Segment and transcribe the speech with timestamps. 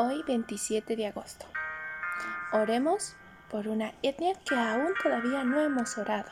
[0.00, 1.44] hoy 27 de agosto.
[2.52, 3.16] Oremos
[3.50, 6.30] por una etnia que aún todavía no hemos orado.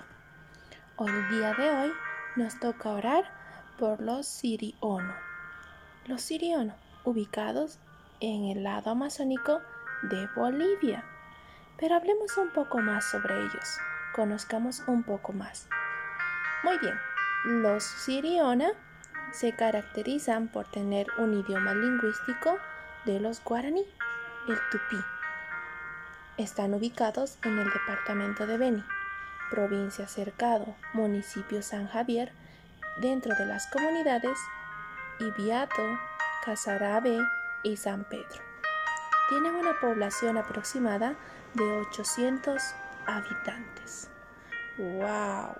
[0.94, 1.92] Hoy día de hoy
[2.36, 3.24] nos toca orar
[3.76, 5.12] por los siriono.
[6.06, 7.80] Los siriono, ubicados
[8.20, 9.60] en el lado amazónico
[10.02, 11.04] de Bolivia.
[11.76, 13.78] Pero hablemos un poco más sobre ellos,
[14.14, 15.68] conozcamos un poco más.
[16.62, 16.94] Muy bien,
[17.62, 18.68] los siriona
[19.32, 22.60] se caracterizan por tener un idioma lingüístico
[23.06, 23.86] de los guaraní,
[24.48, 25.02] el tupí.
[26.36, 28.84] Están ubicados en el departamento de Beni,
[29.48, 32.32] provincia Cercado, municipio San Javier,
[33.00, 34.36] dentro de las comunidades
[35.20, 35.98] Ibiato,
[36.44, 37.16] Casarabe
[37.62, 38.42] y San Pedro.
[39.28, 41.14] Tienen una población aproximada
[41.54, 42.60] de 800
[43.06, 44.10] habitantes.
[44.78, 45.56] ¡Wow!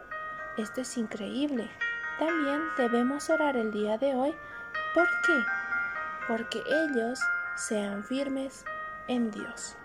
[0.59, 1.71] Esto es increíble.
[2.19, 4.35] También debemos orar el día de hoy.
[4.95, 5.39] ¿Por qué?
[6.29, 7.21] Porque ellos
[7.57, 8.65] sean firmes
[9.09, 9.77] en Dios.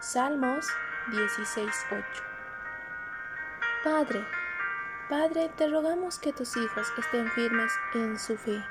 [0.00, 0.66] Salmos
[1.08, 2.04] 16.8
[3.82, 4.26] Padre,
[5.08, 8.62] Padre, te rogamos que tus hijos estén firmes en su fe,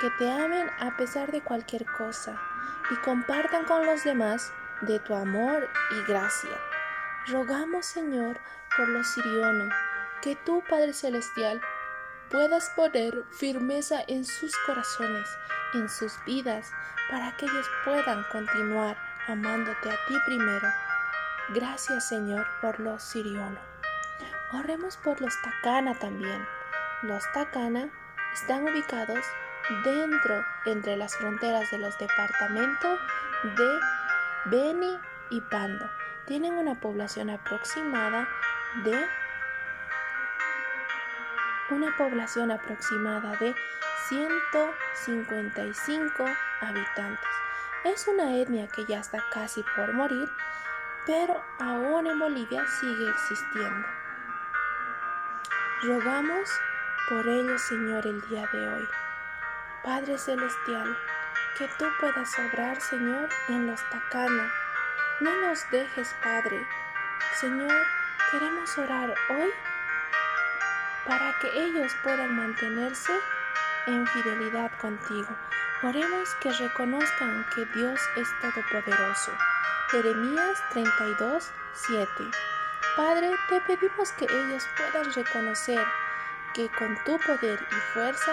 [0.00, 2.40] que te amen a pesar de cualquier cosa
[2.90, 6.56] y compartan con los demás de tu amor y gracia.
[7.26, 8.38] Rogamos, Señor,
[8.76, 9.74] por los sirionos,
[10.22, 11.60] que tú, Padre Celestial,
[12.30, 15.28] puedas poner firmeza en sus corazones,
[15.74, 16.70] en sus vidas,
[17.10, 18.96] para que ellos puedan continuar
[19.28, 20.68] amándote a ti primero.
[21.50, 23.58] Gracias Señor por los sirionos.
[24.52, 26.46] Oremos por los Takana también.
[27.02, 27.88] Los Takana
[28.32, 29.24] están ubicados
[29.84, 32.98] dentro, entre las fronteras de los departamentos
[33.56, 33.78] de
[34.46, 34.98] Beni
[35.30, 35.88] y Pando.
[36.26, 38.28] Tienen una población aproximada
[38.84, 39.06] de
[41.70, 43.54] una población aproximada de
[44.08, 46.24] 155
[46.60, 47.28] habitantes.
[47.84, 50.28] Es una etnia que ya está casi por morir,
[51.06, 53.86] pero aún en Bolivia sigue existiendo.
[55.82, 56.50] Rogamos
[57.08, 58.86] por ellos, Señor, el día de hoy.
[59.82, 60.94] Padre Celestial,
[61.56, 64.52] que tú puedas obrar, Señor, en los Tacana.
[65.20, 66.66] No nos dejes, Padre.
[67.34, 67.72] Señor,
[68.30, 69.50] queremos orar hoy
[71.06, 73.12] para que ellos puedan mantenerse
[73.86, 75.28] en fidelidad contigo.
[75.82, 79.32] Oremos que reconozcan que Dios es todopoderoso.
[79.90, 82.10] Jeremías 32, 7.
[82.96, 85.82] Padre, te pedimos que ellos puedan reconocer
[86.54, 88.32] que con tu poder y fuerza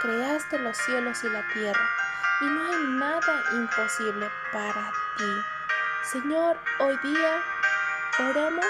[0.00, 1.88] creaste los cielos y la tierra,
[2.42, 5.42] y no hay nada imposible para ti.
[6.02, 7.42] Señor, hoy día
[8.30, 8.66] oramos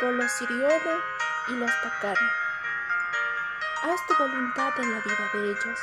[0.00, 1.02] por los sirionos
[1.48, 2.45] y los tacanos
[3.82, 5.80] haz tu voluntad en la vida de ellos.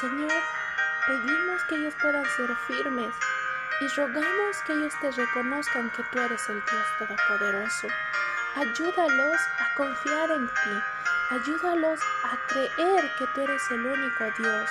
[0.00, 0.32] Señor,
[1.06, 3.14] pedimos que ellos puedan ser firmes
[3.80, 7.88] y rogamos que ellos te reconozcan que tú eres el Dios Todopoderoso.
[8.56, 10.82] Ayúdalos a confiar en ti.
[11.30, 14.70] Ayúdalos a creer que tú eres el único Dios,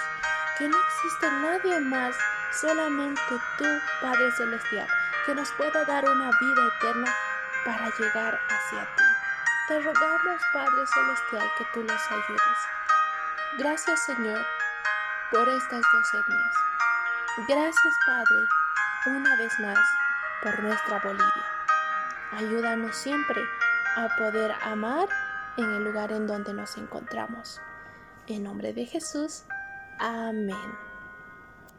[0.57, 2.15] que no existe nadie más,
[2.51, 3.21] solamente
[3.57, 3.65] tú,
[4.01, 4.87] Padre Celestial,
[5.25, 7.13] que nos pueda dar una vida eterna
[7.65, 9.02] para llegar hacia ti.
[9.67, 12.57] Te rogamos, Padre Celestial, que tú los ayudes.
[13.57, 14.45] Gracias, Señor,
[15.31, 16.55] por estas dos etnias.
[17.47, 18.39] Gracias, Padre,
[19.05, 19.79] una vez más,
[20.41, 21.45] por nuestra Bolivia.
[22.33, 23.41] Ayúdanos siempre
[23.95, 25.07] a poder amar
[25.55, 27.61] en el lugar en donde nos encontramos.
[28.27, 29.43] En nombre de Jesús.
[29.97, 30.92] Amén.